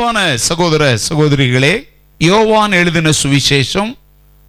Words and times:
அன்பான 0.00 0.24
சகோதர 0.46 0.82
சகோதரிகளே 1.04 1.70
யோவான் 2.18 2.74
எழுதின 2.80 3.12
சுவிசேஷம் 3.20 3.88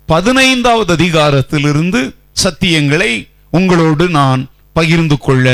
பதினைந்தாவது 0.09 0.91
அதிகாரத்திலிருந்து 0.97 2.01
சத்தியங்களை 2.43 3.09
உங்களோடு 3.57 4.05
நான் 4.17 4.41
பகிர்ந்து 4.77 5.17
கொள்ள 5.27 5.45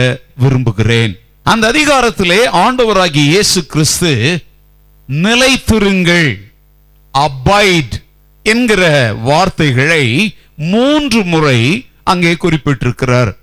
விரும்புகிறேன். 0.43 1.13
அந்த 1.51 1.63
அதிகாரத்திலே 1.73 2.39
ஆண்டவராகிய 2.63 3.23
இயேசு 3.35 3.63
கிறிஸ்து 3.75 4.11
நிலைத்திருங்கள் 5.09 6.29
அபைட் 7.13 7.95
என்கிற 8.45 8.83
வார்த்தைகளை 9.29 10.03
மூன்று 10.73 11.23
முறை 11.31 11.59
அங்கே 12.13 12.35
குறிப்பிட்டிருக்கிறார். 12.43 13.33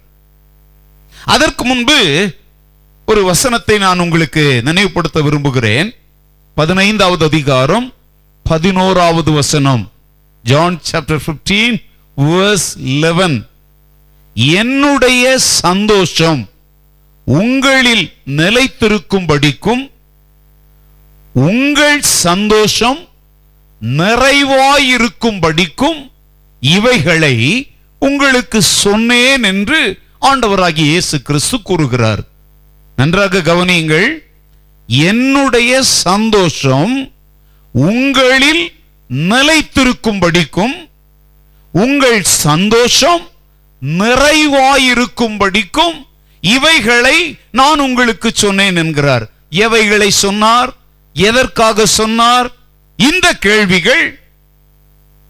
அதற்கு 1.37 1.65
முன்பு 1.73 1.99
ஒரு 3.09 3.25
வசனத்தை 3.33 3.79
நான் 3.87 4.05
உங்களுக்கு 4.07 4.47
நினைவுபடுத்த 4.71 5.19
விரும்புகிறேன். 5.29 5.91
பதினைந்தாவது 6.57 7.25
அதிகாரம் 7.25 7.93
பதினோராவது 8.47 9.33
வசனம். 9.33 9.91
ஜான் 10.45 10.81
சாப்டர் 10.89 11.23
15 11.27 11.79
verse 12.17 12.77
11 13.03 13.45
என்னுடைய 14.59 15.39
சந்தோஷம் 15.39 16.43
உங்களில் 17.27 18.05
நிலைத்திருக்கும்படிக்கும் 18.41 19.89
உங்கள் 21.35 22.03
சந்தோஷம் 22.03 23.01
நிறைவாயிருக்கும்படிக்கும் 23.81 26.11
இவைகளை 26.63 27.67
உங்களுக்கு 27.99 28.63
சொன்னேன் 28.63 29.43
என்று 29.43 29.99
ஆண்டவராகிய 30.31 30.93
இயேசு 30.93 31.23
கிறிஸ்து 31.23 31.63
கூறுகிறார். 31.63 32.25
நன்றாக 32.97 33.39
கவனியுங்கள் 33.39 34.32
என்னுடைய 34.99 35.83
சந்தோஷம் 35.83 37.11
உங்களில் 37.73 38.73
நிலைத்திருக்கும்படிக்கும் 39.13 40.89
உங்கள் 41.73 42.25
சந்தோஷம் 42.25 43.31
நிறைவாயிருக்கும்படிக்கும் 43.99 46.07
இவைகளை 46.41 47.39
நான் 47.53 47.79
உங்களுக்கு 47.79 48.31
சொன்னேன் 48.35 48.77
என்கிறார். 48.77 49.31
எவைகளை 49.51 50.11
சொன்னார்? 50.11 50.77
எதற்காக 51.13 51.87
சொன்னார்? 51.87 52.55
இந்த 52.97 53.33
கேள்விகள் 53.33 54.19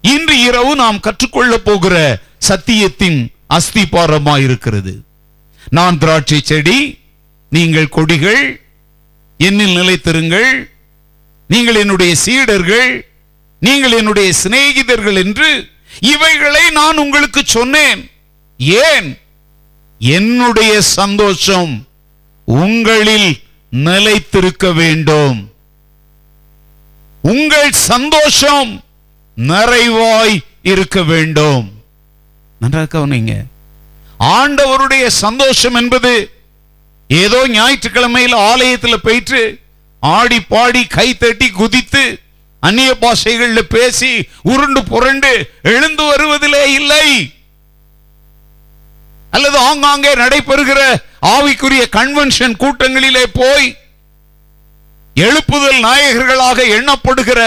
இன்று 0.01 0.41
இரவு 0.41 0.75
நாம் 0.75 0.99
கற்றுக்கொள்ள 0.99 1.57
போகிற 1.57 2.21
சத்தியத்தின் 2.37 3.31
அஸ்திபாரமாயிருக்கிறது. 3.49 4.99
நான் 5.69 5.97
திராட்சை 5.97 6.41
செடி 6.43 6.99
நீங்கள் 7.49 7.87
கொடிகள் 7.87 8.61
என்னில் 9.43 9.73
நிலைத்திருங்கள். 9.73 10.69
நீங்கள் 11.47 11.75
என்னுடைய 11.75 12.15
சீடர்கள் 12.15 13.07
நீங்கள் 13.59 13.91
என்னுடைய 13.91 14.33
சிநேகிதர்கள் 14.43 15.15
என்று 15.23 15.67
இவைகளை 15.99 16.69
நான் 16.69 16.97
உங்களுக்கு 16.97 17.41
சொன்னேன். 17.45 18.11
ஏன்? 18.57 19.17
என்னுடைய 19.99 20.81
சந்தோஷம் 20.81 21.87
உங்களில் 22.45 23.39
நிலைத்திருக்க 23.69 24.71
வேண்டும். 24.71 25.51
உங்கள் 27.21 27.71
சந்தோஷம் 27.71 28.83
நிறைவாய் 29.37 30.37
இருக்க 30.61 31.03
வேண்டும். 31.03 31.71
நன்றாக 32.59 32.99
கவனிங்க 32.99 33.43
ஆண்டவருடைய 34.19 35.07
சந்தோஷம் 35.07 35.73
என்பது 35.73 36.32
ஏதோ 37.21 37.47
ஞாயிற்றுக்கிழமையில் 37.47 38.33
ஆலயத்தில் 38.33 39.01
போயிட்டு 39.01 39.41
ஆடி 40.03 40.41
பாடி 40.41 40.87
கை 40.87 41.17
தட்டி 41.17 41.49
குதித்து 41.51 42.03
அந்நிய 42.63 42.95
பாஷைகள்ல 43.01 43.61
பேசி 43.61 44.27
உருண்டு 44.41 44.83
புரண்டு 44.83 45.31
எழுந்து 45.61 46.03
வருவதிலே 46.03 46.63
இல்லை. 46.73 47.07
அல்லது 49.31 49.57
ஆங்காங்கே 49.57 50.13
நடைபெறுகிற 50.13 50.79
ஆவிக்குரிய 51.25 51.83
கன்வென்ஷன் 51.91 52.57
கூட்டங்களிலே 52.57 53.23
போய் 53.33 53.67
எழுப்புதல் 55.15 55.79
நாயகர்களாக 55.83 56.65
எண்ணப்படுகிற 56.77 57.39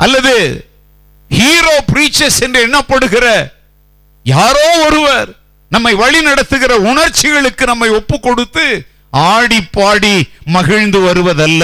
அல்லது 0.00 0.34
ஹீரோ 1.30 1.84
பிரீச்சர்ஸ் 1.92 2.40
என்று 2.40 2.66
எண்ணப்படுகிற 2.66 3.26
யாரோ 4.24 4.86
ஒருவர் 4.86 5.30
நம்மை 5.74 5.92
வழி 6.02 6.20
நடத்துகிற 6.28 6.72
உணர்ச்சிகளுக்கு 6.90 7.64
நம்மை 7.70 7.88
ஒப்பு 7.98 8.16
கொடுத்து 8.20 8.66
ஆடி 9.32 9.60
பாடி 9.76 10.14
மகிழ்ந்து 10.56 10.98
வருவதல்ல. 11.06 11.62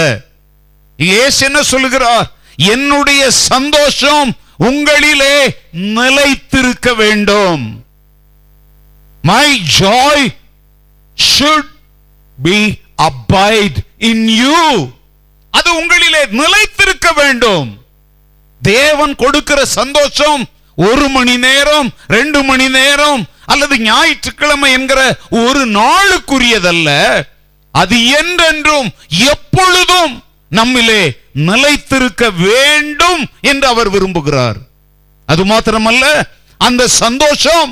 இயேசு 0.98 1.38
என்ன 1.48 1.60
சொல்கிறார் 1.72 2.28
என்னுடைய 2.74 3.22
சந்தோஷம் 3.48 4.30
உங்களிலே 4.68 5.36
நிலைத்திருக்க 5.98 6.88
வேண்டும். 7.02 7.62
My 9.24 9.46
joy 9.78 10.26
should 11.18 11.70
be 12.38 12.58
abide 13.08 13.78
in 14.10 14.26
you 14.42 14.62
அது 15.54 15.70
உங்களிலே 15.80 16.22
நிலைத்திருக்க 16.40 17.08
வேண்டும். 17.20 17.68
தேவன் 18.60 19.14
கொடுக்கிற 19.22 19.60
சந்தோஷம் 19.78 20.42
ஒரு 20.88 21.06
மணி 21.16 21.34
நேரம் 21.46 21.88
ரெண்டு 22.16 22.40
மணி 22.50 22.66
நேரம் 22.78 23.22
அல்லது 23.50 23.74
ஞாயிற்றுக்கிழமை 23.86 24.70
என்கிற 24.72 25.00
ஒரு 25.42 25.62
நாளுக்குரியதல்ல 25.76 26.90
அது 27.74 27.96
என்றென்றும் 28.20 28.88
எப்பொழுதும் 29.30 30.14
நம்மிலே 30.50 31.02
நிலைத்திருக்க 31.48 32.24
வேண்டும் 32.42 33.20
என்று 33.50 33.66
அவர் 33.66 33.90
விரும்புகிறார் 33.90 34.58
அது 35.28 35.42
மாத்திரமல்ல 35.44 36.04
அந்த 36.60 36.82
சந்தோஷம் 37.02 37.70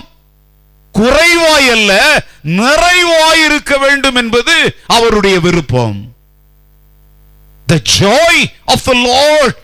குறைவாய் 0.95 1.69
அல்ல 1.71 1.93
நிறைவாய் 2.59 3.43
இருக்க 3.47 3.73
வேண்டும் 3.79 4.17
என்பது 4.17 4.55
அவருடைய 4.89 5.37
விருப்பம் 5.41 5.99
the 7.67 7.77
joy 7.99 8.41
of 8.67 8.85
the 8.85 8.95
Lord 9.05 9.59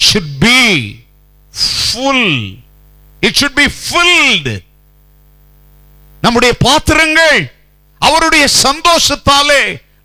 should 0.00 0.34
be 0.40 0.60
full 1.54 2.30
it 3.22 3.38
should 3.40 3.58
be 3.60 3.68
filled. 3.86 4.48
நம்முடைய 6.26 6.52
பாத்திரங்கள் 6.66 7.40
அவருடைய 8.00 8.44
சந்தோஷத்தாலே 8.66 9.62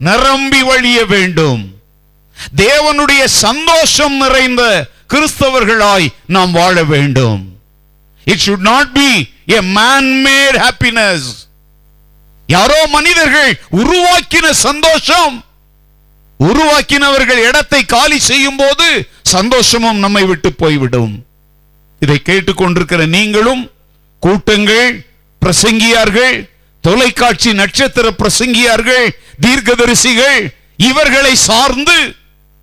நிரம்பி 0.07 0.61
வழிய 0.69 0.99
வேண்டும். 1.13 1.61
தேவனுடைய 2.63 3.21
சந்தோஷம் 3.45 4.15
நிறைந்த 4.23 4.63
கிறிஸ்தவர்களாய் 5.13 6.07
நாம் 6.35 6.51
வாழ 6.59 6.83
வேண்டும். 6.93 7.41
It 8.27 8.43
should 8.47 8.65
not 8.71 8.91
be 8.99 9.09
a 9.55 9.59
man 9.77 10.09
made 10.25 10.57
happiness 10.65 11.27
யாரோ 12.49 12.79
மனிதர்கள் 12.95 13.51
உருவாக்கின 13.81 14.47
சந்தோஷம் 14.67 15.35
உருவாக்கினவர்கள் 16.39 17.41
இடத்தை 17.49 17.81
காலி 17.95 18.17
செய்யும் 18.29 18.59
போது 18.61 18.87
சந்தோஷமும் 19.35 20.01
நம்மை 20.05 20.23
விட்டு 20.31 20.49
போய்விடும். 20.61 21.13
இதை 22.01 22.17
கேட்டுக்கொண்டிருக்கிற 22.29 23.01
நீங்களும் 23.17 23.63
கூட்டங்கள் 24.23 24.89
பிரசங்கியார்கள் 25.41 26.37
தொலைக்காட்சி 26.83 27.51
நட்சத்திர 27.53 28.07
பிரசங்கியார்கள் 28.21 29.07
தீர்க்கதரிசிகள் 29.45 30.39
இவர்களை 30.89 31.33
சார்ந்து 31.49 31.99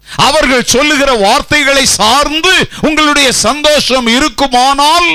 அவர்கள் 0.07 0.71
சொல்லுகிற 0.75 1.11
வார்த்தைகளை 1.27 1.85
சார்ந்து 1.99 2.55
உங்களுடைய 2.81 3.29
சந்தோஷம் 3.47 4.07
இருக்குமானால் 4.17 5.11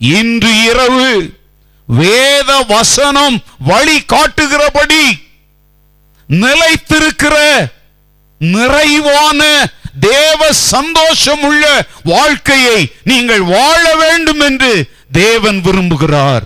இன்று 0.00 0.52
இரவு 0.70 1.08
வேத 1.88 2.50
வசனம் 2.74 3.36
வழி 3.70 3.98
காட்டுகிறபடி 4.12 5.04
நிலைத்திருக்கிற 6.28 7.36
நிறைவான 8.40 9.40
தேவ 10.00 10.40
சந்தோஷம் 10.52 11.42
உள்ள 11.42 11.64
வாழ்க்கையை 12.02 12.78
நீங்கள் 13.10 13.44
வாழ 13.54 13.82
வேண்டும் 13.94 14.42
என்று 14.48 14.72
தேவன் 15.12 15.58
விரும்புகிறார். 15.60 16.44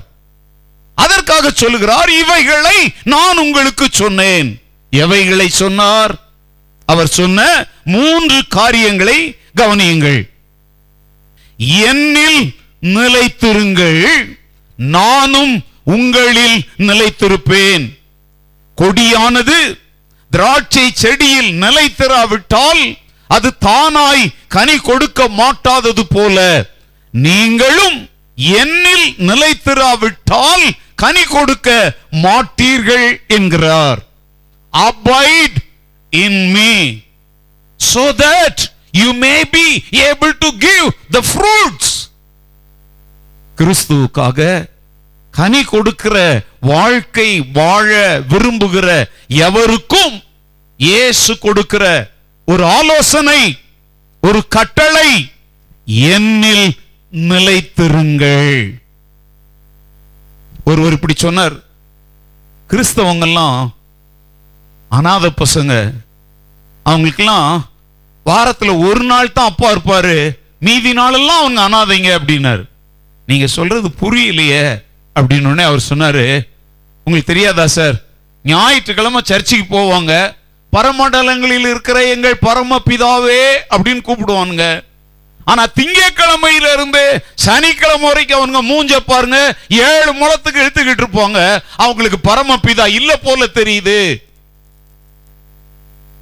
அதற்காக 0.94 1.50
சொல்லுகிறார் 1.50 2.10
இவைகளை 2.10 2.92
நான் 3.02 3.38
உங்களுக்கு 3.38 3.88
சொன்னேன். 3.90 4.62
எவைகளை 4.90 5.48
சொன்னார்? 5.48 6.14
அவர் 6.86 7.08
சொன்ன 7.08 7.66
மூன்று 7.84 8.44
காரியங்களை 8.48 9.36
கவனியுங்கள். 9.56 10.28
என்னில் 11.58 12.56
நிலைத்திருங்கள் 12.80 14.38
நானும் 14.76 15.64
உங்களில் 15.84 16.62
நிலைத்திருப்பேன். 16.78 17.98
கொடியானது 18.76 19.80
திராட்சை 20.30 20.90
செடியில் 20.94 21.60
நிலைத்திராவிட்டால் 21.60 22.98
அது 23.28 23.52
தானாய் 23.66 24.26
கனி 24.48 24.76
கொடுக்க 24.76 25.28
மாட்டாதது 25.28 26.02
போல. 26.08 26.66
நீங்களும் 27.12 28.10
என்னில் 28.36 29.06
நிலைத்திராவிட்டால் 29.18 30.70
கனி 30.94 31.24
கொடுக்க 31.34 31.68
மாட்டீர்கள் 32.24 33.08
என்கிறார். 33.36 34.00
Abide 34.72 35.58
in 36.12 36.42
me 36.56 36.72
so 37.80 38.02
that 38.24 38.56
you 39.00 39.10
may 39.24 39.40
be 39.54 39.66
able 40.10 40.34
to 40.44 40.48
give 40.66 40.86
the 41.14 41.22
fruits. 41.32 41.88
கிறிஸ்துவுக்காக 43.58 44.68
கனி 45.34 45.62
கொடுக்கிற 45.64 46.16
வாழ்க்கை 46.72 47.28
வாழ 47.58 47.90
விரும்புகிற 48.32 48.88
எவருக்கும் 49.46 50.14
இயேசு 50.76 51.32
கொடுக்கிற 51.38 51.84
ஒரு 52.44 52.64
ஆலோசனை 52.78 53.42
ஒரு 54.22 54.40
கட்டளை 54.56 55.10
என்னில் 56.14 56.68
நிலைத்திருங்கள். 57.12 58.81
ஒருவர் 60.64 60.92
இப்படி 60.92 61.14
சொன்னார் 61.16 61.54
கிறிஸ்தவங்கள்லாம் 62.70 63.58
அனாதை 64.90 65.30
பசங்க. 65.42 65.72
அவங்களுக்கெல்லாம் 66.86 67.70
வாரத்தில் 68.26 68.80
ஒரு 68.88 69.02
நாள் 69.04 69.32
தான் 69.32 69.50
அப்பா 69.50 69.70
இருப்பார் 69.70 70.14
மீதி 70.66 70.92
நாளெல்லாம் 70.92 71.40
அவங்க 71.42 71.60
அனாதைங்க 71.68 72.10
அப்படின்னாரு. 72.18 72.62
நீங்கள் 73.28 73.54
சொல்கிறது 73.56 73.88
புரியலையே 74.00 74.62
அப்படின்னு 75.16 75.64
அவர் 75.70 75.88
சொன்னார் 75.90 76.24
உங்களுக்கு 77.06 77.32
தெரியாதா 77.32 77.66
சார்? 77.66 77.96
ஞாயிற்றுக்கிழமை 78.44 79.20
சர்ச்சுக்கு 79.24 79.66
போவாங்க 79.76 80.12
பரமண்டலங்களில் 80.72 81.66
இருக்கிற 81.72 81.98
எங்கள் 82.08 82.42
பரமபிதாவே 82.46 83.42
அப்படின்னு 83.74 84.02
கூப்பிடுவானுங்க. 84.06 84.66
ஆனா 85.44 85.66
திங்கக்கிழமையில 85.80 86.72
இருந்து 86.72 87.24
சனிக்கிழமை 87.34 88.06
வரைக்கும் 88.08 88.38
அவங்க 88.38 88.60
மூஞ்ச 88.62 88.96
பாருங்க 89.06 89.38
ஏழு 89.68 90.12
முளத்துக்கு 90.12 90.60
இழுத்துக்கிட்டு 90.62 91.04
இருப்பாங்க. 91.04 91.62
அவங்களுக்கு 91.76 92.18
பரமபிதா 92.30 92.86
இல்ல 92.86 93.16
போல 93.16 93.46
தெரியுது. 93.54 94.22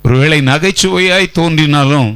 ஒருவேளை 0.03 0.41
நகைச்சுவையாய் 0.41 1.33
தோன்றினாலும் 1.33 2.11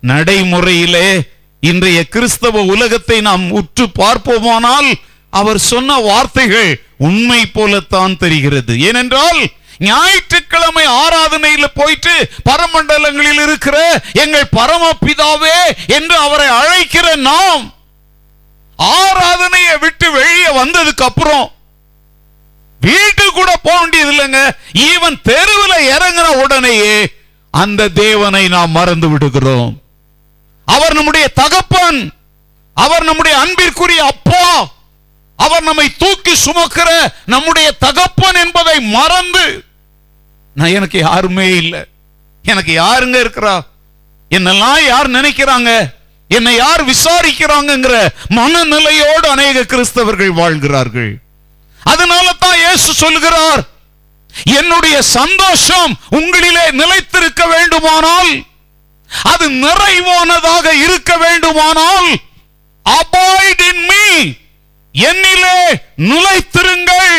நடைமுறையிலே 0.00 1.20
இன்றைய 1.60 2.08
கிறிஸ்தவ 2.08 2.62
உலகத்தை 2.62 3.20
நாம் 3.20 3.50
உற்று 3.50 3.86
பார்ப்போமானால் 3.98 4.90
அவர் 5.30 5.58
சொன்ன 5.58 5.98
வார்த்தைகள் 5.98 6.82
உண்மை 6.98 7.46
போலத்தான் 7.46 8.16
தெரிகிறது. 8.16 8.80
ஏனென்றால் 8.80 9.40
ஞாயிற்றுக்கிழமை 9.80 10.84
ஆராதனையில 11.02 11.66
போயிட்டு 11.74 12.14
பரமண்டலங்களில் 12.44 13.42
இருக்கிற 13.42 13.76
எங்கள் 14.12 14.52
பரமபிதாவே 14.56 15.58
என்று 15.86 16.16
அவரை 16.18 16.48
அழைக்கிற 16.60 17.16
நாம் 17.16 17.64
ஆராதனையை 18.78 19.78
விட்டு 19.78 20.10
வெளியே 20.10 20.50
வந்ததுக்கு 20.50 21.02
அப்புறம் 21.02 21.46
வீட்டுக்கு 22.80 23.32
கூட 23.32 23.56
போக 23.56 23.78
வேண்டியது 23.80 24.12
இல்லைங்க. 24.12 24.40
ஈவன் 24.88 25.16
தெருவில் 25.22 25.88
இறங்கின 25.94 26.26
உடனேயே 26.42 26.96
அந்த 27.54 27.88
தேவனை 27.88 28.48
நாம் 28.48 28.70
மறந்து 28.70 29.08
விடுகிறோம். 29.08 29.72
அவர் 30.68 30.94
நம்முடைய 30.94 31.28
தகப்பன் 31.28 32.00
அவர் 32.76 33.04
நம்முடைய 33.04 33.38
அன்பிற்குரிய 33.38 34.04
அப்பா 34.04 34.44
அவர் 35.38 35.62
நம்மை 35.62 35.86
தூக்கி 35.98 36.34
சுமக்கிற 36.36 36.88
நம்முடைய 37.24 37.68
தகப்பன் 37.78 38.34
என்பதை 38.34 38.80
மறந்து 38.80 39.44
நான் 40.58 40.74
எனக்கு 40.78 40.98
யாருமே 40.98 41.46
இல்லை. 41.62 41.82
எனக்கு 42.44 42.72
யாருங்க 42.82 43.16
இருக்கிறா? 43.24 43.56
என்னெல்லாம் 44.30 44.80
யார் 44.92 45.08
நினைக்கிறாங்க? 45.18 45.70
என்னை 46.36 46.52
யார் 46.54 46.82
விசாரிக்கிறாங்கங்கிற 46.90 47.96
மனநிலையோடு 48.38 49.26
அநேக 49.34 49.64
கிறிஸ்தவர்கள் 49.72 50.32
வாழ்கிறார்கள். 50.40 51.12
அதனால 51.92 52.26
தான் 52.44 52.58
இயேசு 52.62 52.90
சொல்கிறார் 53.04 53.62
என்னுடைய 54.58 54.96
சந்தோஷம் 55.18 55.92
உங்களிலே 56.18 56.66
நிலைத்திருக்க 56.80 57.42
வேண்டுமானால் 57.54 58.32
அது 59.32 59.46
நிறைவானதாக 59.64 60.66
இருக்க 60.84 61.12
வேண்டுமானால் 61.24 62.10
அபாய்ட் 62.98 63.62
இன் 63.70 63.84
மீ 63.90 64.04
என்னிலே 64.94 65.58
நிலைத்திருங்கள். 66.10 67.16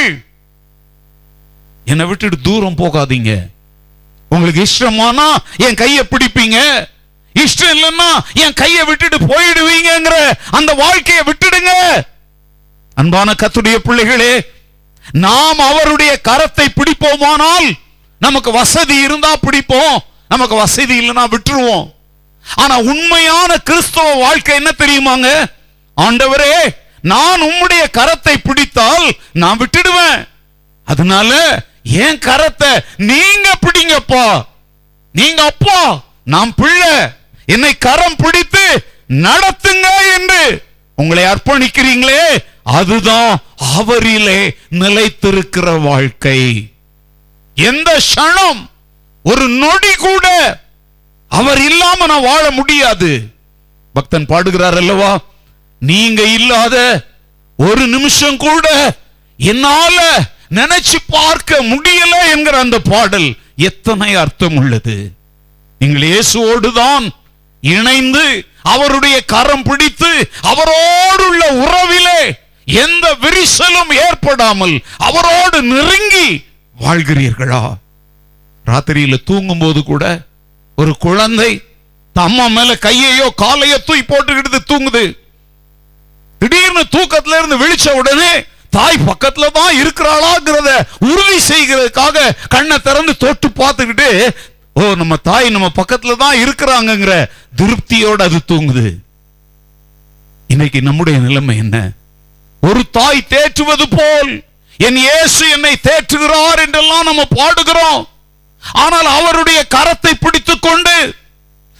என்னை 1.91 2.05
விட்டுட்டு 2.09 2.37
தூரம் 2.47 2.79
போகாதீங்க. 2.81 3.33
உங்களுக்கு 4.33 4.61
இஷ்டமானா 4.67 5.27
என் 5.65 5.79
கையை 5.81 6.03
பிடிப்பீங்க. 6.09 6.57
இஷ்டம் 7.35 7.73
இல்லைன்னா 7.75 8.09
என் 8.43 8.57
கையை 8.61 8.83
விட்டுட்டு 8.89 9.17
போயிடுவீங்கங்கிற 9.31 10.15
அந்த 10.57 10.71
வாழ்க்கையை 10.83 11.21
விட்டுடுங்க. 11.29 11.73
அன்பான 12.93 13.33
கத்துடைய 13.41 13.77
பிள்ளைகளே 13.87 14.33
நாம் 15.25 15.59
அவருடைய 15.69 16.11
கரத்தை 16.29 16.65
பிடிப்போமானால் 16.79 17.69
நமக்கு 18.25 18.51
வசதி 18.51 18.95
இருந்தா 19.05 19.31
பிடிப்போம். 19.45 19.97
நமக்கு 20.27 20.55
வசதி 20.55 20.95
இல்லைன்னா 20.99 21.25
விட்டுருவோம். 21.33 21.87
ஆனா 22.55 22.75
உண்மையான 22.91 23.51
கிறிஸ்தவ 23.69 24.13
வாழ்க்கை 24.25 24.55
என்ன 24.55 24.71
தெரியுமாங்க? 24.77 25.29
ஆண்டவரே 25.97 26.53
நான் 27.11 27.41
உம்முடைய 27.41 27.83
கரத்தை 27.97 28.35
பிடித்தால் 28.43 29.07
நான் 29.41 29.59
விட்டுடுவேன். 29.61 30.19
அதனால 30.87 31.31
என் 31.91 32.19
கரத்தை 32.19 32.79
நீங்க 32.97 33.47
பிடிங்கப்பா. 33.65 34.45
நீங்க 35.11 35.43
அப்பா 35.43 36.03
நான் 36.23 36.55
பிள்ளை. 36.55 37.09
என்னை 37.45 37.77
கரம் 37.77 38.15
பிடித்து 38.15 38.85
நடத்துங்க 39.09 39.87
என்று 40.15 40.63
உங்களை 40.95 41.23
அர்ப்பணிக்கிறீங்களே 41.23 42.43
அதுதான் 42.63 43.39
அவரிலே 43.77 44.55
நிலைத்திருக்கிற 44.71 45.81
வாழ்க்கை. 45.81 46.69
எந்த 47.55 47.99
க்ஷணம் 47.99 48.69
ஒரு 49.23 49.47
நொடி 49.47 49.95
கூட 49.95 50.27
அவர் 51.27 51.61
இல்லாம 51.61 52.05
நான் 52.05 52.21
வாழ 52.21 52.51
முடியாது. 52.51 53.27
பக்தன் 53.93 54.25
பாடுகிறார் 54.25 54.77
அல்லவா 54.77 55.19
நீங்க 55.79 56.23
இல்லாத 56.23 57.05
ஒரு 57.57 57.87
நிமிஷம் 57.87 58.37
கூட 58.37 58.95
என்னால 59.37 59.97
நினைச்சு 60.51 60.97
பார்க்க 61.07 61.61
முடியல 61.63 62.15
என்கிற 62.31 62.59
அந்த 62.59 62.79
பாடல் 62.81 63.29
எத்தனை 63.55 64.15
அர்த்தம் 64.15 64.57
உள்ளது? 64.57 64.95
நீங்கள் 65.81 66.01
இயேசுவோடுதான் 66.01 67.05
இணைந்து 67.63 68.23
அவருடைய 68.63 69.25
கரம் 69.25 69.63
பிடித்து 69.63 70.11
அவரோடு 70.41 71.23
உள்ள 71.27 71.43
உறவிலே 71.63 72.21
எந்த 72.67 73.15
விரிசலும் 73.21 73.91
ஏற்படாமல் 74.07 74.75
அவரோடு 74.97 75.63
நெருங்கி 75.63 76.27
வாழ்கிறீர்களா? 76.79 77.61
ராத்திரியில 78.65 79.15
தூங்கும் 79.25 79.59
போது 79.59 79.83
கூட 79.83 80.03
ஒரு 80.77 80.97
குழந்தை 80.97 81.51
தம்ம 82.15 82.49
மேல 82.49 82.75
கையையோ 82.75 83.27
காலையோ 83.37 83.77
தூய் 83.85 84.09
போட்டுக்கிட்டு 84.09 84.59
தூங்குது. 84.65 85.03
திடீர்னு 86.41 86.83
தூக்கத்துல 86.91 87.37
இருந்து 87.37 87.57
விழிச்ச 87.57 87.89
உடனே 87.91 88.31
தாய் 88.73 88.97
பக்கத்துல 89.05 89.45
தான் 89.51 89.73
இருக்கிறாளாங்கிறத 89.81 90.71
உறுதி 91.01 91.37
செய்கிறதுக்காக 91.49 92.17
கண்ணை 92.47 92.77
திறந்து 92.79 93.17
தொட்டு 93.17 93.47
பார்த்துக்கிட்டு 93.51 94.09
ஓ 94.75 94.83
நம்ம 94.95 95.15
தாய் 95.21 95.47
நம்ம 95.49 95.67
பக்கத்துல 95.75 96.15
தான் 96.15 96.35
இருக்கிறாங்கங்கிற 96.37 97.13
திருப்தியோட 97.57 98.19
அது 98.23 98.39
தூங்குது. 98.45 98.85
இன்னைக்கு 100.49 100.79
நம்முடைய 100.81 101.19
நிலைமை 101.19 101.55
என்ன? 101.57 101.77
ஒரு 102.63 102.81
தாய் 102.91 103.27
தேற்றுவது 103.29 103.85
போல் 103.97 104.31
என் 104.79 104.99
இயேசு 105.05 105.43
என்னை 105.49 105.73
தேற்றுகிறார் 105.87 106.61
என்றெல்லாம் 106.65 107.03
நம்ம 107.03 107.23
பாடுகிறோம். 107.35 108.01
ஆனால் 108.81 109.09
அவருடைய 109.17 109.59
கரத்தை 109.75 110.13
பிடித்துக் 110.19 110.61
கொண்டு 110.61 110.95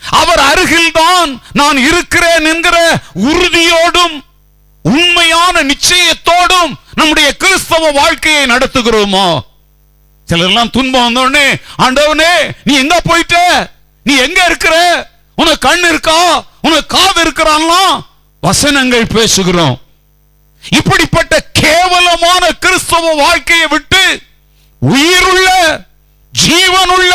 அவர் 0.02 0.42
அருகில்தான் 0.52 1.32
நான் 1.52 1.78
இருக்கிறேன் 1.88 2.46
என்கிற 2.46 2.78
உறுதியோடும் 3.30 4.16
உண்மையான 4.96 5.64
நிச்சயத்தோடும் 5.64 6.72
நம்முடைய 6.94 7.28
கிறிஸ்தவ 7.38 7.92
வாழ்க்கையை 7.92 8.46
நடத்துகிறோமோ? 8.46 9.28
சிலர்லாம் 10.28 10.74
துன்பம் 10.76 11.06
வந்தோடனே 11.06 11.48
ஆண்டவனே 11.84 12.34
நீ 12.64 12.74
எங்க 12.78 12.96
போயிட்ட? 13.10 13.36
நீ 14.06 14.14
எங்க 14.18 14.40
இருக்கிற? 14.46 14.76
உனக்கு 15.38 15.68
கண் 15.68 15.86
இருக்கா? 15.90 16.20
உனக்கு 16.62 16.88
காது 16.96 17.20
இருக்கிறான்லாம்? 17.26 17.96
வசனங்கள் 18.44 19.14
பேசுகிறோம். 19.14 19.76
இப்படிப்பட்ட 20.64 21.34
கேவலமான 21.54 22.44
கிறிஸ்தவ 22.60 23.14
வாழ்க்கையை 23.16 23.68
விட்டு 23.68 24.04
உயிருள்ள 24.82 25.50
ஜீவனுள்ள 26.34 27.14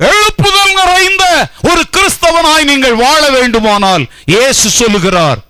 எழுப்புதல் 0.00 0.74
நிறைந்த 0.80 1.24
ஒரு 1.70 1.82
கிறிஸ்தவனாய் 1.96 2.64
நீங்கள் 2.64 2.94
வாழ 2.94 3.22
வேண்டுமானால் 3.30 4.04
இயேசு 4.24 4.70
சொல்லுகிறார் 4.70 5.40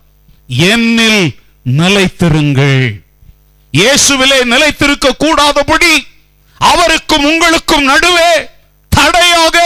என்னில் 0.71 1.23
நிலைத்திருங்கள். 1.67 2.83
இயேசுவிலே 3.75 4.45
நிலைத்திருக்க 4.45 5.17
கூடாதபடி 5.19 5.93
அவருக்கும் 6.61 7.25
உங்களுக்கும் 7.25 7.85
நடுவே 7.85 8.33
தடையாக 8.93 9.57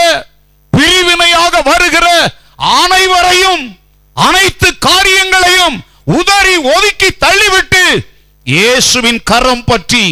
பிரிவினையாக 0.73 1.61
வருகிற 1.61 2.07
அனைவரையும் 2.57 3.63
அனைத்து 4.15 4.77
காரியங்களையும் 4.79 5.77
உதறி 6.11 6.55
ஒதுக்கி 6.65 7.09
தள்ளிவிட்டு 7.19 7.83
இயேசுவின் 8.45 9.21
கரம் 9.23 9.63
பற்றி 9.63 10.03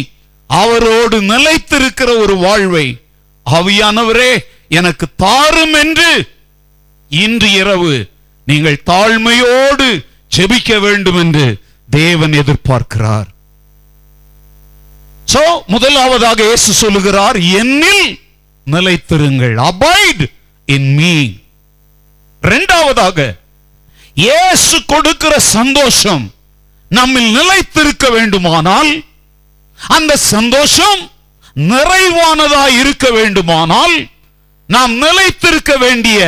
அவரோடு 0.50 1.20
நிலைத்திருக்கிற 1.22 2.18
ஒரு 2.18 2.36
வாழ்வை 2.36 2.86
அவியானவரே 3.46 4.32
எனக்கு 4.68 5.06
தாரும் 5.16 5.74
என்று 5.74 6.10
இன்று 7.10 7.52
இரவு 7.52 7.94
நீங்கள் 8.46 8.84
தாழ்மையோடு 8.84 9.88
செபிக்க 10.32 10.78
வேண்டும் 10.80 11.18
என்று 11.18 11.46
தேவன் 11.96 12.34
எதிர்பார்க்கிறார். 12.42 13.28
சோ 15.32 15.42
முதலாவதாக 15.74 16.40
இயேசு 16.48 16.70
சொல்லுகிறார் 16.82 17.38
என்னில் 17.60 18.10
நிலைத்திருங்கள் 18.66 19.56
அபாய்ட் 19.70 20.24
இன் 20.68 20.90
மீ 20.98 21.14
இரண்டாவதாக 22.42 23.18
இயேசு 24.24 24.76
கொடுக்கிற 24.92 25.34
சந்தோஷம் 25.56 26.24
நம்மில் 26.90 27.30
நிலைத்திருக்க 27.38 28.04
வேண்டுமானால் 28.16 28.92
அந்த 29.96 30.12
சந்தோஷம் 30.32 31.00
நிறைவானதா 31.72 32.64
இருக்க 32.80 33.06
வேண்டுமானால் 33.18 33.96
நாம் 34.68 34.92
நிலைத்திருக்க 35.04 35.72
வேண்டிய 35.84 36.20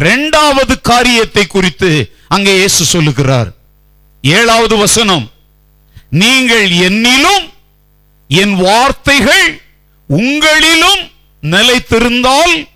இரண்டாவது 0.00 0.74
காரியத்தை 0.90 1.44
குறித்து 1.46 1.90
அங்கே 2.34 2.52
இயேசு 2.58 2.82
சொல்லுகிறார். 2.94 3.48
ஏழாவது 4.24 4.76
வசனம் 4.76 5.30
நீங்கள் 6.10 6.70
என்னிலும் 6.70 7.50
என் 8.28 8.54
வார்த்தைகள் 8.54 9.60
உங்களிலும் 10.08 11.10
நிலைத்திருந்தால் 11.42 12.66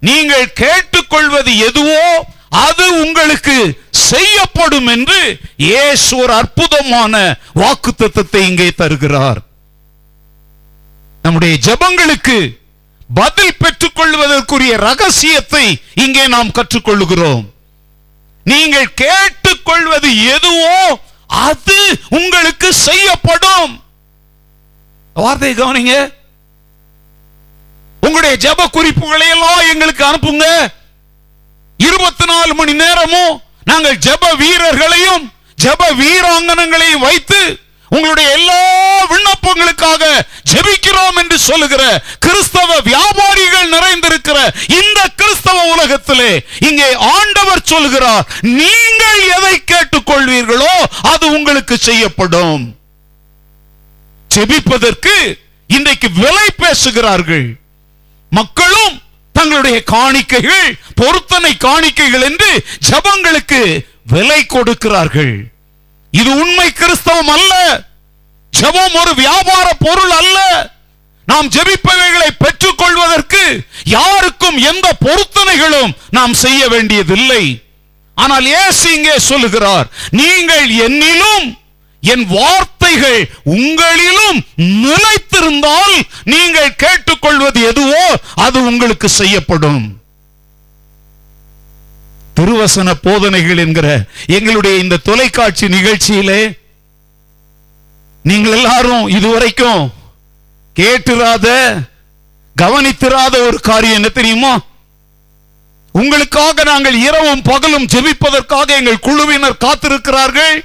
நீங்கள் 0.00 0.52
கேட்டுக்கொள்வது 0.52 1.58
எதுவோ 1.58 2.26
அது 2.48 2.94
உங்களுக்கு 2.94 3.76
செய்யப்படும் 3.92 4.86
என்று 4.86 5.38
இயேசு 5.56 6.16
ஒரு 6.16 6.32
அற்புதமான 6.32 7.36
வாக்குத்தத்தத்தை 7.54 8.36
இங்கே 8.36 8.70
தருகிறார். 8.70 9.42
நம்முடைய 11.22 11.58
ஜெபங்களுக்கு 11.64 12.58
பதில் 13.14 13.56
பெற்றுக் 13.58 13.94
கொள்வதற்குரிய 13.94 14.76
ரகசியத்தை 14.76 15.78
இங்கே 15.94 16.26
நாம் 16.26 16.50
கற்றுக்கொள்கிறோம் 16.50 17.53
நீங்கள் 18.44 18.94
கேட்டுக்கொள்வது 18.94 20.08
எதுவோ 20.34 21.00
அது 21.28 21.78
உங்களுக்கு 22.08 22.74
செய்யப்படும். 22.74 23.72
வார்த்தையை 25.16 25.54
கவனிங்க. 25.56 25.94
உங்களுடைய 28.02 28.34
ஜெப 28.44 28.70
குறிப்புகளை 28.70 29.28
எல்லாம் 29.28 29.68
எங்களுக்கு 29.72 30.04
அனுப்புங்க. 30.04 30.46
இருபத்தி 31.78 32.24
நாலு 32.24 32.54
மணி 32.54 32.72
நேரமும் 32.72 33.42
நாங்கள் 33.64 34.00
ஜெப 34.06 34.24
வீரர்களையும் 34.42 35.24
ஜெப 35.62 35.82
வீராங்கனங்களையும் 36.00 37.04
வைத்து 37.08 37.40
உங்களுடைய 37.90 38.28
எல்லா 38.30 38.60
விண்ணப்பங்களுக்காக 39.10 40.04
ஜெபிக்கிறோம் 40.52 41.18
என்று 41.22 41.38
சொல்லுகிற 41.38 41.82
கிறிஸ்தவ 42.18 42.70
வியாபாரிகள் 42.88 43.23
உலகத்திலே 45.94 46.32
இங்கே 46.68 46.88
ஆண்டவர் 47.16 47.68
சொல்கிறார் 47.72 48.24
நீங்கள் 48.58 49.20
எதை 49.36 49.54
கேட்டுக்கொள்வீர்களோ 49.70 50.74
அது 51.12 51.24
உங்களுக்கு 51.36 51.74
செய்யப்படும். 51.88 52.64
செபிப்பதற்கு 54.30 55.14
இன்றைக்கு 55.70 56.08
விலை 56.22 56.48
பேசுகிறார்கள். 56.62 57.46
மக்களும் 58.38 58.96
தங்களுடைய 59.34 59.78
காணிக்கைகள் 59.94 60.68
பொருத்தனை 61.00 61.52
காணிக்கைகள் 61.66 62.24
என்று 62.30 62.50
ஜபங்களுக்கு 62.88 63.62
விலை 64.14 64.40
கொடுக்கிறார்கள். 64.54 65.34
இது 66.12 66.30
உண்மை 66.42 66.68
கிறிஸ்தவம் 66.72 67.32
அல்ல. 67.36 67.52
ஜெபம் 68.52 68.96
ஒரு 69.02 69.12
வியாபார 69.22 69.66
பொருள் 69.86 70.14
அல்ல. 70.20 70.38
நாம் 71.30 71.48
ஜெபிப்பவைகளை 71.56 72.30
பெற்றுக் 72.42 72.80
கொள்வதற்கு 72.80 73.44
யாருக்கும் 73.96 74.58
எந்த 74.70 74.86
பொருத்தனைகளும் 75.04 75.92
நாம் 76.16 76.34
செய்ய 76.44 76.60
வேண்டியதில்லை. 76.74 77.44
ஆனால் 78.16 78.46
ஏசு 78.62 78.86
இங்கே 78.96 79.16
சொல்லுகிறார் 79.30 79.86
நீங்கள் 80.20 80.66
என்னிலும் 80.86 81.46
என் 82.02 82.24
வார்த்தைகள் 82.36 83.20
உங்களிலும் 83.56 84.38
நிலைத்திருந்தால் 84.84 85.96
நீங்கள் 86.32 86.76
கேட்டுக்கொள்வது 86.82 87.60
எதுவோ 87.70 88.04
அது 88.46 88.58
உங்களுக்கு 88.70 89.08
செய்யப்படும். 89.20 89.82
திருவசன 92.36 92.92
போதனைகள் 93.06 93.62
என்கிற 93.64 93.88
எங்களுடைய 94.36 94.74
இந்த 94.84 95.02
தொலைக்காட்சி 95.08 95.66
நிகழ்ச்சியிலே 95.76 96.40
நீங்கள் 98.24 98.56
எல்லாரும் 98.58 99.04
இதுவரைக்கும் 99.16 99.82
கேட்டுராத 100.80 101.48
கவனித்திராத 102.56 103.34
ஒரு 103.46 103.60
காரியம் 103.60 103.94
என்ன 103.94 104.08
தெரியுமா? 104.08 104.60
உங்களுக்காக 105.92 106.62
நாங்கள் 106.62 106.94
இரவும் 106.94 107.42
பகலும் 107.42 107.86
ஜெபிப்பதற்காக 107.86 108.66
எங்கள் 108.66 108.98
குழுவினர் 108.98 109.62
காத்திருக்கிறார்கள். 109.64 110.64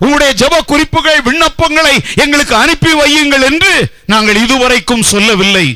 உங்களுடைய 0.00 0.32
ஜெப 0.34 0.60
குறிப்புகள் 0.66 1.20
விண்ணப்பங்களை 1.20 1.94
எங்களுக்கு 2.14 2.54
அனுப்பி 2.54 2.92
வையுங்கள் 2.92 3.42
என்று 3.50 3.72
நாங்கள் 4.06 4.36
இதுவரைக்கும் 4.36 5.02
சொல்லவில்லை. 5.02 5.66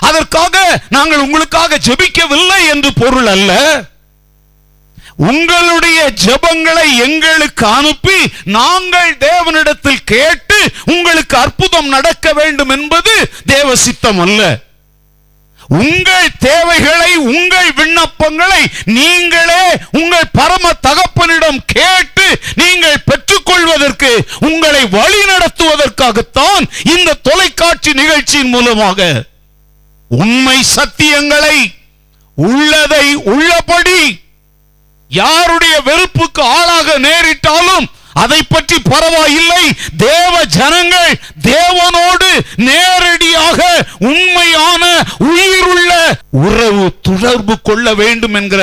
அதற்காக 0.00 0.82
நாங்கள் 0.88 1.18
உங்களுக்காக 1.18 1.78
ஜெபிக்கவில்லை 1.78 2.60
என்று 2.68 2.92
பொருள் 2.92 3.26
அல்ல. 3.26 3.52
உங்களுடைய 5.18 6.10
ஜெபங்களை 6.24 6.96
எங்களுக்கு 6.96 7.66
அனுப்பி 7.66 8.18
நாங்கள் 8.44 9.16
தேவனிடத்தில் 9.18 10.04
கேட்டு 10.04 10.58
உங்களுக்கு 10.84 11.36
அற்புதம் 11.36 11.88
நடக்க 11.88 12.32
வேண்டும் 12.32 12.68
என்பது 12.68 13.14
தேவ 13.46 13.76
சித்தம் 13.76 14.18
அல்ல. 14.18 14.42
உங்கள் 15.78 16.28
தேவைகளை 16.38 17.16
உங்கள் 17.30 17.72
விண்ணப்பங்களை 17.72 18.60
நீங்களே 18.84 19.64
உங்கள் 19.90 20.30
பரம 20.32 20.70
தகப்பனிடம் 20.86 21.58
கேட்டு 21.66 22.26
நீங்கள் 22.54 23.02
பெற்றுக்கொள்வதற்கு 23.04 24.12
உங்களை 24.40 24.86
வழி 24.86 25.20
நடத்துவதற்காகத்தான் 25.24 26.64
இந்த 26.94 27.14
தொலைக்காட்சி 27.22 27.92
நிகழ்ச்சியின் 27.92 28.48
மூலமாக. 28.48 29.26
உண்மை 30.10 30.58
சத்தியங்களை 30.76 31.58
உள்ளதை 32.36 33.14
உள்ளபடி 33.14 34.00
யாருடைய 35.08 35.80
வெறுப்புக்கு 35.80 36.42
ஆளாக 36.42 36.98
நேரிட்டாலும் 36.98 37.86
அதை 38.22 38.38
பற்றி 38.42 38.76
பரவாயில்லை. 38.82 39.64
தேவ 39.96 40.44
ஜனங்கள் 40.44 41.12
தேவனோடு 41.42 42.30
நேரடியாக 42.68 43.60
உண்மையான 43.98 44.82
உயிருள்ள 45.18 45.92
உறவு 46.30 46.98
தொடர்பு 47.02 47.60
கொள்ள 47.60 47.94
வேண்டும் 47.94 48.34
என்கிற 48.34 48.62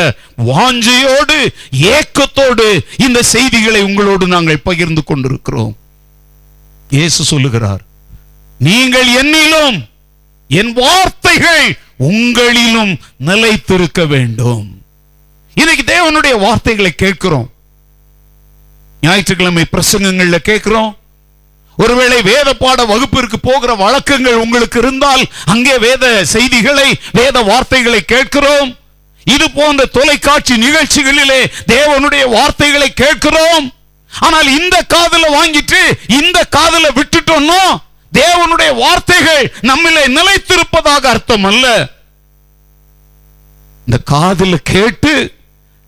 வாஞ்சையோடு 0.50 1.40
ஏக்கத்தோடு 1.72 2.68
இந்த 2.98 3.24
செய்திகளை 3.24 3.82
உங்களோடு 3.84 4.28
நாங்கள் 4.28 4.66
பகிர்ந்து 4.70 5.04
கொண்டிருக்கிறோம். 5.04 5.74
இயேசு 6.90 7.24
சொல்லுகிறார் 7.24 7.82
நீங்கள் 8.60 9.08
என்னிலும் 9.22 9.78
என் 10.50 10.74
வார்த்தைகள் 10.74 11.78
உங்களிலும் 11.98 13.00
நிலைத்திருக்க 13.18 14.06
வேண்டும். 14.06 14.75
இன்னைக்கு 15.62 15.84
தேவனுடைய 15.94 16.34
வார்த்தைகளை 16.46 16.92
கேட்கிறோம். 17.04 17.48
ஞாயிற்றுக்கிழமை 19.02 19.64
பிரசங்கங்கள்ல 19.74 20.38
கேட்கிறோம். 20.50 20.92
ஒருவேளை 21.78 22.18
வேத 22.32 22.50
பாட 22.54 22.80
வகுப்பிற்கு 22.92 23.38
போகிற 23.40 23.72
வழக்கங்கள் 23.84 24.42
உங்களுக்கு 24.44 24.78
இருந்தால் 24.84 25.24
அங்கே 25.54 25.76
வேத 25.86 26.06
செய்திகளை 26.34 26.90
வேத 27.20 27.42
வார்த்தைகளை 27.52 28.02
கேட்கிறோம். 28.14 28.70
இது 29.36 29.46
போன்ற 29.52 29.86
தொலைக்காட்சி 29.98 30.56
நிகழ்ச்சிகளிலே 30.66 31.42
தேவனுடைய 31.74 32.24
வார்த்தைகளை 32.36 32.90
கேட்கிறோம். 33.04 33.66
ஆனால் 34.12 34.50
இந்த 34.60 34.76
காதுல 34.94 35.26
வாங்கிட்டு 35.38 35.82
இந்த 36.20 36.40
காதுல 36.58 36.86
விட்டுட்டோம்னா 37.00 37.62
தேவனுடைய 38.12 38.72
வார்த்தைகள் 38.84 39.44
நம்மிலே 39.70 40.04
நிலைத்திருப்பதாக 40.18 41.04
அர்த்தம் 41.14 41.48
அல்ல 41.52 41.66
இந்த 43.88 43.98
காதல 44.14 44.58
கேட்டு 44.74 45.14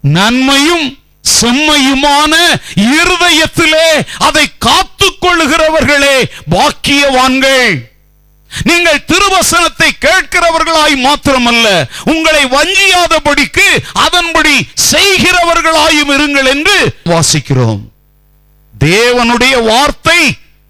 நன்மையும் 0.02 0.88
செம்மையுமான 1.42 2.34
இருதயத்திலே 2.76 3.90
அதை 4.18 4.46
காத்துக் 4.58 5.20
கொள்ளுகிறவர்களே 5.22 6.18
பாக்கியவான்கள். 6.52 7.76
நீங்கள் 8.64 9.06
திருவசனத்தை 9.06 9.90
கேட்கிறவர்களாய் 10.06 10.96
மாத்திரமல்ல 11.06 11.68
உங்களை 12.04 12.44
வஞ்சியாதபடிக்கு 12.46 13.68
அதன்படி 13.94 14.56
செய்கிறவர்களாயும் 14.92 16.12
இருங்கள் 16.18 16.48
என்று 16.48 16.78
வாசிக்கிறோம். 17.06 17.82
தேவனுடைய 18.74 19.64
வார்த்தை 19.64 20.20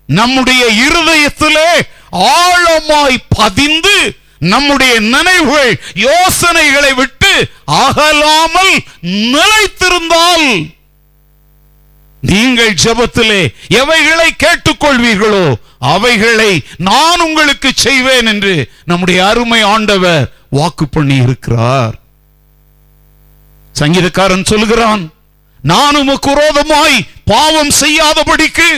நம்முடைய 0.06 0.66
இருதயத்திலே 0.86 1.70
ஆழமாய் 2.12 3.18
பதிந்து 3.30 3.98
நம்முடைய 4.40 5.00
நினைவுகள் 5.00 5.72
யோசனைகளை 5.94 6.94
விட்டு 6.94 7.17
அகலாமல் 7.84 8.74
நிலைத்திருந்தால் 9.34 10.50
நீங்கள் 12.24 12.78
ஜபத்திலே 12.84 13.42
எவைகளை 13.82 14.30
கேட்டுக்கொள்வீர்களோ 14.44 15.46
அவைகளை 15.94 16.52
நான் 16.90 17.22
உங்களுக்கு 17.22 17.70
செய்வேன் 17.76 18.26
என்று 18.26 18.54
நம்முடைய 18.86 19.20
அருமை 19.26 19.62
ஆண்டவர் 19.74 20.24
வாக்கு 20.50 20.86
பண்ணி 20.88 21.16
இருக்கிறார். 21.16 21.96
சங்கீதக்காரன் 23.80 24.50
சொல்லுகிறான் 24.52 25.04
நான் 25.64 25.96
உமக்கு 25.96 26.30
விரோதமாய் 26.30 26.98
பாவம் 27.26 27.74
செய்யாதபடிக்கு 27.82 28.70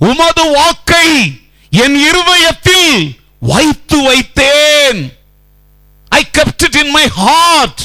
உமது 0.00 0.44
வாக்கை 0.56 1.08
என் 1.72 1.96
இருதயத்தில் 2.08 3.16
வைத்து 3.50 3.98
வைத்தேன். 4.08 5.00
I 6.08 6.26
kept 6.38 6.64
it 6.64 6.74
in 6.74 6.90
my 6.90 7.08
heart 7.08 7.80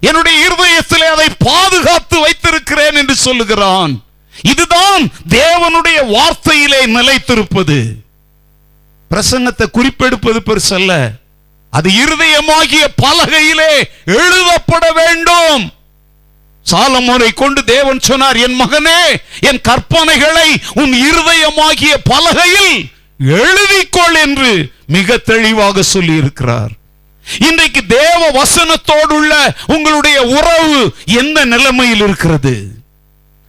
என்னுடைய 0.00 0.48
இருதயத்திலே 0.48 1.06
அதை 1.12 1.28
பாதுகாத்து 1.38 2.20
வைத்திருக்கிறேன் 2.20 2.94
என்று 2.94 3.14
சொல்லுகிறான். 3.16 4.04
இதுதான் 4.42 5.10
தேவனுடைய 5.28 5.98
வார்த்தையிலே 6.14 6.80
நிலைத்திருப்பது. 6.96 7.78
பிரசங்கத்தை 9.10 9.66
குறிப்பெடுப்பது 9.72 10.40
பெருசல்ல. 10.48 11.12
அது 11.70 11.90
இருதயமாகிய 11.90 12.84
பலகையிலே 13.02 13.72
எழுதப்பட 14.04 14.92
வேண்டும். 14.92 15.74
சாலமோனை 16.66 17.34
கொண்டு 17.34 17.64
தேவன் 17.64 18.00
சொன்னார் 18.00 18.36
என் 18.36 18.60
மகனே 18.60 19.00
என் 19.40 19.60
கற்பனைகளை 19.68 20.48
உன் 20.72 20.92
இருதயமாகிய 20.92 21.94
பலகையில் 22.12 22.90
எழுதிக்கொள் 23.20 24.16
என்று 24.22 24.72
மிக 24.86 25.16
தெளிவாக 25.16 25.82
சொல்லி 25.82 26.16
இருக்கிறார் 26.16 26.72
இன்றைக்கு 27.48 27.86
தேவ 27.86 28.30
வசனத்தோடுள்ள 28.30 29.54
உங்களுடைய 29.66 30.22
உறவு 30.22 30.94
எந்த 31.04 31.44
நிலைமையில் 31.44 32.00
இருக்கிறது? 32.00 32.68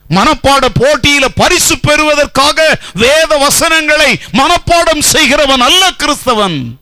மனப்பாட 0.09 0.65
போட்டியில 0.79 1.25
பரிசு 1.35 1.79
பெறுவதற்காக 1.79 2.79
வேத 2.93 3.37
வசனங்களை 3.37 4.19
மனப்பாடம் 4.33 4.99
செய்கிறவன் 4.99 5.61
அல்ல 5.61 5.91
கிறிஸ்தவன். 5.91 6.77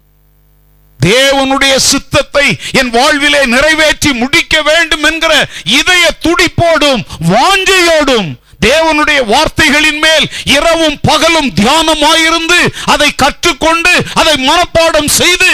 தேவனுடைய 1.00 1.76
சித்தத்தை 1.76 2.58
என் 2.72 2.90
வாழ்விலே 2.90 3.46
நிறைவேற்றி 3.46 4.14
முடிக்க 4.14 4.62
வேண்டும் 4.62 5.04
என்கிற 5.04 5.48
இதய 5.64 6.12
துடிப்போடும் 6.22 7.06
வாஞ்சையோடும் 7.30 8.30
தேவனுடைய 8.62 9.26
வார்த்தைகளின் 9.26 10.00
மேல் 10.00 10.30
இரவும் 10.44 11.00
பகலும் 11.02 11.54
தியானமாயிருந்து 11.54 12.60
அதை 12.86 13.12
கற்றுக்கொண்டு 13.16 13.94
அதை 14.14 14.36
மனப்பாடம் 14.50 15.06
செய்து 15.06 15.52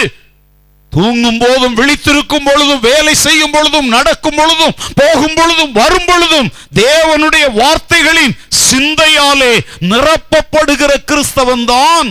தூங்கும் 0.92 1.38
போதும் 1.38 1.76
விழித்திருக்கும் 1.78 2.46
பொழுதும் 2.48 2.80
வேலை 2.80 3.14
செய்யும் 3.14 3.50
பொழுதும் 3.50 3.88
நடக்கும் 3.88 4.38
பொழுதும் 4.40 4.74
போகும் 4.94 5.36
பொழுதும் 5.38 5.72
வரும் 5.72 6.08
பொழுதும் 6.10 6.48
தேவனுடைய 6.74 7.44
வார்த்தைகளின் 7.60 8.34
சிந்தையாலே 8.66 9.52
நிரப்பப்படுகிற 9.92 10.92
கிறிஸ்தவன் 11.10 11.64
தான் 11.64 12.10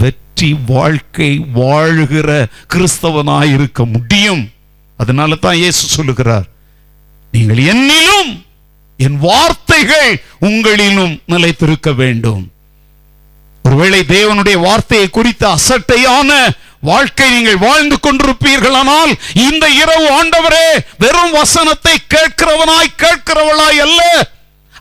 வெற்றி 0.00 0.50
வாழ்க்கை 0.66 1.30
வாழுகிற 1.54 2.30
கிறிஸ்தவனாயிருக்க 2.72 3.80
முடியும். 3.92 4.42
அதனால 4.98 5.34
தான் 5.34 5.60
இயேசு 5.62 5.84
சொல்லுகிறார் 5.86 6.48
நீங்கள் 7.32 7.62
என்னிலும் 7.72 8.32
என் 8.98 9.18
வார்த்தைகள் 9.18 10.10
உங்களிலும் 10.48 11.14
நிலைத்திருக்க 11.26 11.92
வேண்டும். 11.92 12.42
ஒருவேளை 13.64 14.00
தேவனுடைய 14.16 14.56
வார்த்தையை 14.66 15.08
குறித்த 15.10 15.44
அசட்டையான 15.56 16.30
வாழ்க்கை 16.90 17.26
நீங்கள் 17.34 17.62
வாழ்ந்து 17.66 17.96
கொண்டிருப்பீர்களானால் 18.06 19.12
இந்த 19.46 19.64
இரவு 19.82 20.06
ஆண்டவரே 20.18 20.66
வெறும் 21.02 21.34
வசனத்தை 21.40 21.94
கேட்கிறவனாய் 22.14 22.98
கேட்கிறவளாய் 23.02 23.80
அல்ல. 23.86 24.00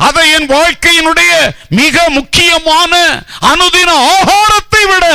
அதை 0.08 0.24
என் 0.36 0.48
வாழ்க்கையினுடைய 0.54 1.32
மிக 1.80 1.96
முக்கியமான 2.18 2.94
அனுதின 3.52 3.90
ஆகாரத்தை 4.16 4.84
விட 4.92 5.06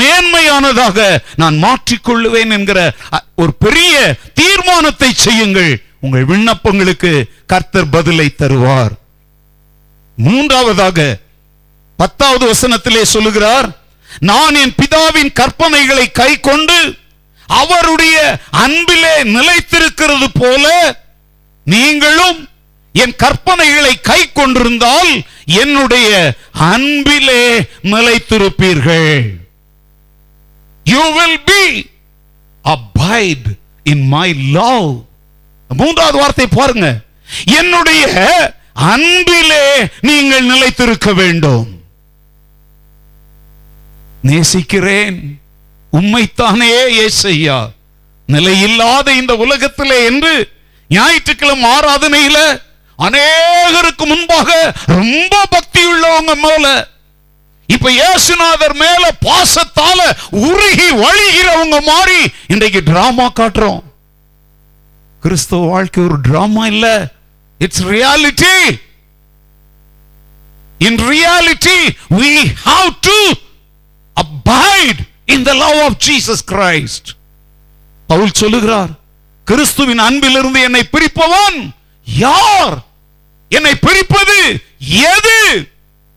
மேன்மையானதாக 0.00 0.98
நான் 1.42 1.56
மாற்றிக்கொள்ளுவேன் 1.64 2.52
என்கிற 2.56 2.78
ஒரு 3.42 3.52
பெரிய 3.64 3.94
தீர்மானத்தை 4.40 5.10
செய்யுங்கள். 5.26 5.72
உங்கள் 6.00 6.28
விண்ணப்பங்களுக்கு 6.32 7.12
கர்த்தர் 7.52 7.92
பதிலை 7.96 8.28
தருவார். 8.42 8.94
மூன்றாவதாக 10.18 10.98
பத்தாவது 11.96 12.44
வசனத்திலே 12.52 13.02
சொல்லுகிறார் 13.14 13.68
நான் 14.20 14.54
என் 14.54 14.74
பிதாவின் 14.82 15.32
கற்பனைகளை 15.40 16.06
கை 16.12 16.40
கொண்டு 16.40 16.78
அவருடைய 17.48 18.16
அன்பிலே 18.50 19.14
நிலைத்திருக்கிறது 19.36 20.28
போல 20.32 20.66
நீங்களும் 21.66 22.48
என் 22.94 23.14
கற்பனைகளை 23.22 23.92
கை 24.02 24.20
கொண்டிருந்தால் 24.32 25.10
என்னுடைய 25.44 26.10
அன்பிலே 26.52 27.42
நிலைத்திருப்பீர்கள். 27.82 29.24
You 30.86 31.02
will 31.18 31.40
be 31.44 31.90
abide 32.64 33.48
in 33.82 34.06
my 34.08 34.28
love 34.52 34.88
மூன்றாவது 35.68 36.18
வார்த்தை 36.18 36.46
பாருங்க. 36.46 36.88
என்னுடைய 37.58 38.04
அன்பிலே 38.92 39.64
நீங்கள் 40.00 40.44
நிலைத்திருக்க 40.44 41.12
வேண்டும். 41.12 41.75
நேசிக்கிறேன். 44.26 45.18
உண்மைத்தானே 45.92 46.70
ஏசையா. 47.04 47.58
நிலையில்லாத 48.28 49.08
இந்த 49.16 49.32
உலகத்திலே 49.34 50.04
என்று 50.04 50.32
ஞாயிற்றுக்கிழமை 50.88 51.70
ஆராதனையில 51.70 52.38
அநேகருக்கு 52.98 54.04
முன்பாக 54.06 54.50
ரொம்ப 54.86 55.34
பக்தி 55.50 55.82
உள்ளவங்க 55.92 56.34
மேல. 56.42 56.66
இப்ப 57.66 57.90
இயேசுநாதர் 57.90 58.74
மேல 58.74 59.04
பாசத்தால 59.26 60.00
உருகி 60.30 60.88
வழிகிறவங்க 61.02 61.78
மாறி 61.82 62.20
இன்றைக்கு 62.46 62.82
டிராமா 62.82 63.26
காட்டுறோம். 63.28 63.82
கிறிஸ்தவ 65.22 65.66
வாழ்க்கை 65.66 66.04
ஒரு 66.04 66.16
டிராமா 66.20 66.66
இல்ல. 66.66 66.86
It's 67.58 67.84
reality 67.84 68.56
in 70.78 70.98
reality 71.10 71.78
we 72.10 72.30
have 72.66 72.88
to 73.00 73.18
abide 74.16 74.98
in 75.26 75.42
the 75.42 75.54
love 75.54 75.78
of 75.78 75.96
Jesus 76.06 76.44
Christ 76.46 77.08
Paul 78.06 78.30
சொல்லுகிறார் 78.32 78.90
கிறிஸ்துவின் 79.44 79.98
அன்பிலிருந்து 79.98 80.60
என்னை 80.62 80.88
பிரிப்பவன் 80.92 81.74
யார்? 82.04 82.84
என்னை 83.48 83.74
பிரிப்பது 83.74 84.60
எது? 84.88 85.68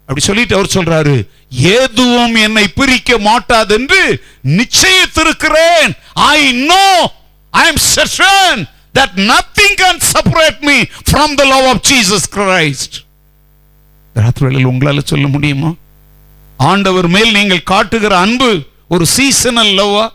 அப்படி 0.01 0.25
சொல்லிட்டு 0.25 0.55
அவர் 0.55 0.73
சொல்றாரு 0.73 1.27
எதுவும் 1.49 2.35
என்னை 2.35 2.67
பிரிக்க 2.67 3.17
மாட்டாது 3.17 3.73
என்று 3.73 4.23
நிச்சயித்திருக்கிறேன். 4.43 5.95
I 6.13 6.51
know 6.51 7.11
I 7.51 7.67
am 7.67 7.77
certain 7.77 8.67
that 8.93 9.13
nothing 9.15 9.73
can 9.77 9.99
me 10.61 10.81
from 11.11 11.33
the 11.33 11.43
love 11.43 11.49
love 11.49 11.75
of 11.75 11.81
Jesus 11.91 12.23
Christ 12.35 12.95
ராத்திரிகளில் 14.15 14.65
உங்களால 14.65 15.03
சொல்ல 15.03 15.27
முடியுமா? 15.27 15.73
ஆண்டவர் 16.59 17.07
மேல் 17.07 17.31
நீங்கள் 17.31 17.67
காட்டுகிற 17.71 18.13
அன்பு 18.17 18.49
ஒரு 18.87 19.05
சீசனல் 19.07 19.73
லவ்வா 19.73 20.05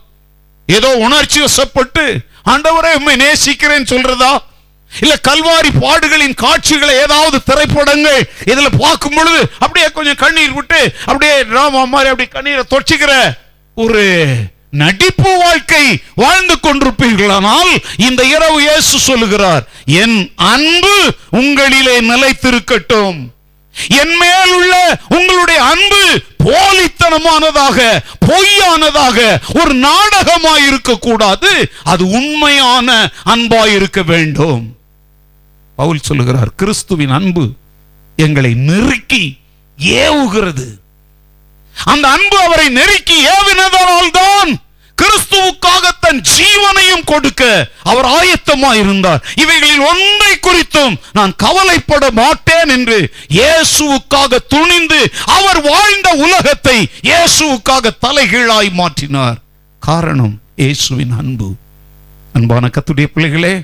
ஏதோ 0.67 0.89
உணர்ச்சி 1.05 1.39
வசப்பட்டு 1.41 2.05
ஆண்டவரை 2.45 2.91
உண்மை 2.95 3.15
நேசிக்கிறேன் 3.15 3.91
சொல்றதா? 3.91 4.33
இல்ல 4.91 5.13
கல்வாரி 5.27 5.69
பாடுகளின் 5.79 6.35
காட்சிகளை 6.35 6.93
ஏதாவது 6.95 7.37
திரைப்படங்கள் 7.43 8.19
இதுல 8.45 8.67
பார்க்கும் 8.77 9.15
பொழுது 9.15 9.39
அப்படியே 9.59 9.87
கொஞ்சம் 9.89 10.15
கண்ணீர் 10.15 10.53
விட்டு 10.53 10.79
அப்படியே 11.05 11.35
டிராமா 11.43 11.81
மாதிரி 11.85 12.11
அப்படி 12.11 12.27
கண்ணீரை 12.27 12.63
தொச்சிக்கிற 12.65 13.13
ஒரு 13.77 14.03
நடிப்பு 14.73 15.31
வாழ்க்கை 15.37 15.83
வாழ்ந்து 16.15 16.55
கொண்டிருப்பீர்களானால் 16.57 17.71
இந்த 18.07 18.21
இரவு 18.25 18.57
இயேசு 18.61 18.99
சொல்லுகிறார் 19.01 19.63
என் 19.99 20.17
அன்பு 20.47 20.95
உங்களிலே 21.31 21.95
நிலைத்திருக்கட்டும். 22.09 23.19
என் 23.87 24.15
மேல் 24.15 24.51
உள்ள 24.51 24.99
உங்களுடைய 25.09 25.63
அன்பு 25.63 26.21
போலித்தனமானதாக 26.43 28.03
பொய்யானதாக 28.25 29.41
ஒரு 29.59 29.73
நாடகமாய் 29.73 30.67
இருக்கக்கூடாது 30.67 31.71
அது 31.83 32.09
உண்மையான 32.09 33.11
அன்பாய் 33.25 33.73
இருக்க 33.73 34.03
வேண்டும். 34.03 34.77
பவுல் 35.75 35.99
சொல்லுகிறார் 35.99 36.49
கிறிஸ்துவின் 36.55 37.09
அன்பு 37.09 37.49
எங்களை 38.15 38.53
நெருக்கி 38.53 39.39
ஏவுகிறது. 39.79 40.79
அந்த 41.83 42.07
அன்பு 42.07 42.37
அவரை 42.39 42.69
நெருக்கி 42.69 43.25
ஏவினதனால் 43.25 44.11
தான் 44.11 44.64
கிறிஸ்துவுக்காக 45.01 45.85
தன் 46.03 46.21
ஜீவனையும் 46.35 47.05
கொடுக்க 47.11 47.43
அவர் 47.91 48.07
ஆயத்தமா 48.17 48.71
இருந்தார். 48.81 49.21
இவைகளில் 49.43 49.83
ஒன்றை 49.89 50.33
குறித்தும் 50.47 50.95
நான் 51.17 51.33
கவலைப்பட 51.43 52.05
மாட்டேன் 52.21 52.69
என்று 52.75 52.97
இயேசுவுக்காக 53.37 54.39
துணிந்து 54.53 54.99
அவர் 55.37 55.61
வாழ்ந்த 55.69 56.09
உலகத்தை 56.25 56.77
இயேசுவுக்காக 57.09 57.93
தலைகீழாய் 58.05 58.71
மாற்றினார். 58.81 59.37
காரணம் 59.79 60.35
இயேசுவின் 60.63 61.15
அன்பு. 61.21 61.49
அன்பான 62.37 62.69
கத்துடைய 62.75 63.07
பிள்ளைகளே 63.13 63.55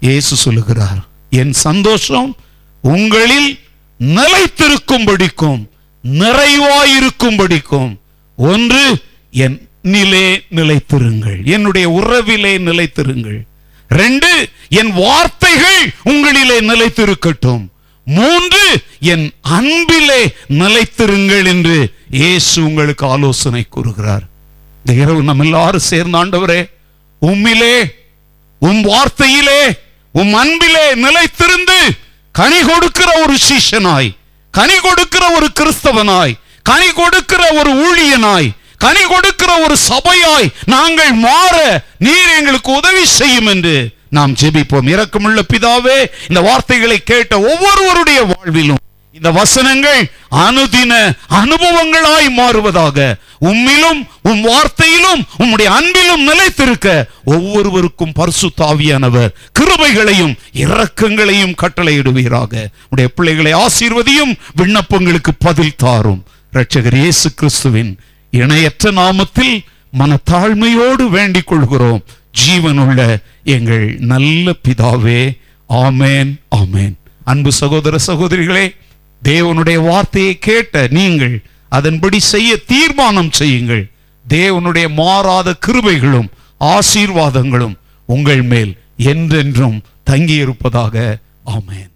இயேசு 0.00 0.34
சொல்லுகிறார் 0.44 1.00
என் 1.40 1.54
சந்தோஷம் 1.66 2.30
உங்களில் 2.84 3.50
நிலைத்திருக்கும்படிக்கும் 4.00 5.62
நிறைவாயிருக்கும்படிக்கும். 6.04 7.90
ஒன்று 8.38 8.84
என் 9.44 9.56
நிலே 9.92 10.26
நிலைத்திருங்கள். 10.58 11.38
என்னுடைய 11.54 11.86
உறவிலே 11.98 12.52
நிலைத்திருங்கள். 12.68 13.40
ரெண்டு 13.90 14.30
என் 14.80 14.92
வார்த்தைகள் 15.02 15.82
உங்களிலே 16.12 16.58
நிலைத்திருக்கட்டும். 16.70 17.64
மூன்று 18.06 18.64
என் 19.12 19.26
அன்பிலே 19.58 20.20
நிலைத்திருங்கள் 20.62 21.46
என்று 21.46 21.76
இயேசு 22.20 22.56
உங்களுக்கு 22.68 23.04
ஆலோசனை 23.14 23.62
கூறுகிறார். 23.68 24.24
இந்த 24.84 24.92
இரவு 25.02 25.22
நம்ம 25.22 25.44
எல்லாரும் 25.44 25.88
சேர்ந்த 25.90 26.18
ஆண்டவரே 26.18 26.60
உம்மிலே 27.22 27.76
உம் 28.62 28.82
வார்த்தையிலே 28.84 29.60
உம் 30.14 30.34
அன்பிலே 30.42 30.86
நிலைத்திருந்து 31.04 31.78
கனி 32.34 32.60
கொடுக்கிற 32.68 33.10
ஒரு 33.22 33.34
சீஷனாய் 33.48 34.08
கனி 34.54 34.76
கொடுக்கிற 34.86 35.24
ஒரு 35.36 35.48
கிறிஸ்தவனாய் 35.58 36.34
கனி 36.62 36.88
கொடுக்கிற 37.00 37.42
ஒரு 37.58 37.70
ஊழியனாய் 37.86 38.48
கனி 38.80 39.02
கொடுக்கிற 39.02 39.50
ஒரு 39.64 39.76
சபையாய் 39.90 40.48
நாங்கள் 40.74 41.12
மாற 41.26 41.56
நீர் 42.06 42.34
எங்களுக்கு 42.38 42.70
உதவி 42.80 43.04
செய்யும் 43.18 43.46
என்று 43.46 43.76
நாம் 44.16 44.34
ஜெபிப்போம். 44.40 44.90
இறக்கமுள்ள 44.94 45.40
பிதாவே 45.52 45.96
இந்த 46.28 46.40
வார்த்தைகளை 46.40 46.98
கேட்ட 47.02 47.34
ஒவ்வொருவருடைய 47.50 48.20
வாழ்விலும் 48.30 48.82
இந்த 49.14 49.30
வசனங்கள் 49.30 50.00
அனுதின 50.46 50.92
அனுபவங்களாய் 51.40 52.28
மாறுவதாக 52.38 53.06
உம்மிலும் 53.50 54.00
உம் 54.30 54.42
வார்த்தையிலும் 54.44 55.20
உம்முடைய 55.42 55.68
அன்பிலும் 55.78 56.22
நிலைத்திருக்க 56.22 56.88
ஒவ்வொருவருக்கும் 57.34 58.16
பரிசுத்தாவியானவர் 58.20 59.34
கிருபைகளையும் 59.58 60.34
இரக்கங்களையும் 60.64 61.54
கட்டளையிடுவீராக. 61.62 62.66
உடைய 62.88 63.08
பிள்ளைகளை 63.16 63.54
ஆசீர்வதியும் 63.64 64.34
விண்ணப்பங்களுக்கு 64.56 65.34
பதில் 65.38 65.78
தாரும். 65.84 66.20
இரட்சகர் 66.52 66.98
இயேசு 67.02 67.28
கிறிஸ்துவின் 67.34 67.92
இணையற்ற 68.30 68.90
நாமத்தில் 68.90 69.64
மனத்தாழ்மையோடு 69.98 71.08
வேண்டிக் 71.08 71.46
கொள்கிறோம் 71.46 72.02
ஜீவனுள்ள 72.40 73.18
எங்கள் 73.44 73.96
நல்ல 73.98 74.54
பிதாவே 74.68 75.20
ஆமேன் 75.68 76.30
ஆமேன். 76.56 76.94
அன்பு 77.24 77.52
சகோதர 77.52 77.98
சகோதரிகளே 78.06 78.74
தேவனுடைய 79.24 79.78
வார்த்தையை 79.82 80.38
கேட்ட 80.38 80.86
நீங்கள் 80.90 81.42
அதன்படி 81.68 82.18
செய்ய 82.20 82.56
தீர்மானம் 82.56 83.32
செய்யுங்கள். 83.32 83.90
தேவனுடைய 84.28 84.94
மாறாத 84.94 85.56
கிருபைகளும் 85.66 86.28
ஆசீர்வாதங்களும் 86.60 87.76
உங்கள் 88.06 88.42
மேல் 88.42 88.76
என்றென்றும் 88.96 89.82
தங்கியிருப்பதாக 90.10 91.16
ஆமேன். 91.46 91.90